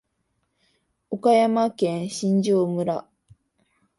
[1.11, 3.05] 岡山県新庄村